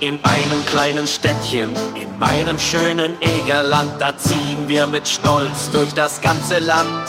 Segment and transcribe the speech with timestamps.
[0.00, 6.22] In einem kleinen Städtchen, in meinem schönen Egerland, da ziehen wir mit Stolz durch das
[6.22, 7.06] ganze Land.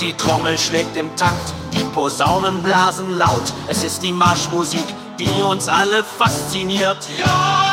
[0.00, 3.52] Die Trommel schlägt im Takt, die Posaunen blasen laut.
[3.68, 4.86] Es ist die Marschmusik,
[5.18, 7.06] die uns alle fasziniert.
[7.18, 7.69] Jawohl!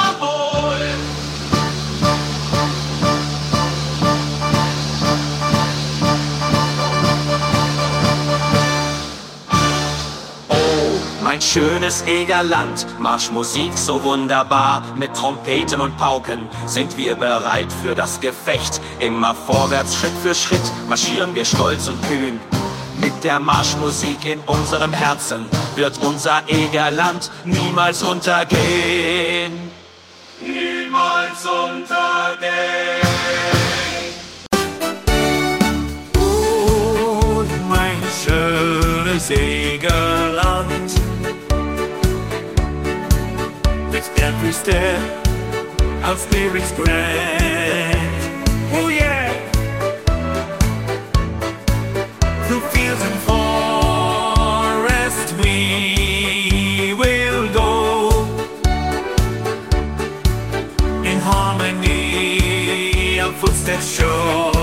[11.38, 14.82] Mein schönes Egerland, Marschmusik so wunderbar.
[14.96, 18.82] Mit Trompeten und Pauken sind wir bereit für das Gefecht.
[18.98, 22.40] Immer vorwärts, Schritt für Schritt, marschieren wir stolz und kühn.
[23.00, 25.46] Mit der Marschmusik in unserem Herzen
[25.76, 29.70] wird unser Egerland niemals untergehen.
[30.42, 32.48] Niemals untergehen.
[36.18, 40.37] Oh, mein schönes Egerland.
[44.28, 45.00] Every step,
[46.04, 48.34] our spirits grand.
[48.74, 49.32] Oh yeah.
[52.46, 57.72] Through fields and forests we will go
[61.10, 63.22] in harmony.
[63.22, 64.57] Our footsteps show.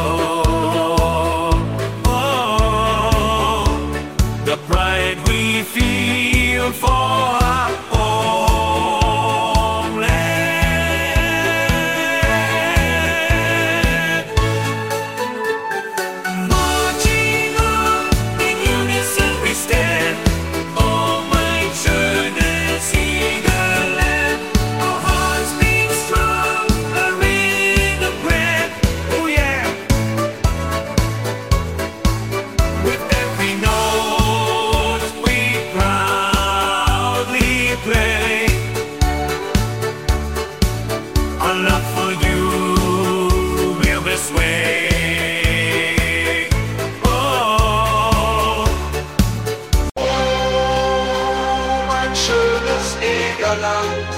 [53.00, 54.12] Egerland.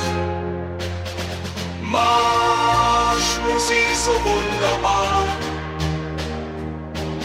[1.83, 3.17] Marschmusik
[3.95, 5.25] so wunderbar.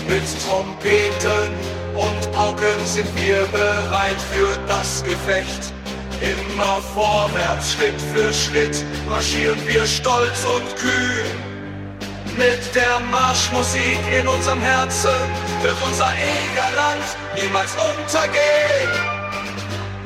[0.07, 1.51] Mit Trompeten
[1.95, 5.73] und Pauken sind wir bereit für das Gefecht.
[6.21, 11.51] Immer vorwärts, Schritt für Schritt, marschieren wir stolz und kühn.
[12.37, 15.09] Mit der Marschmusik in unserem Herzen
[15.61, 17.03] wird unser Egerland
[17.35, 19.20] niemals untergehen.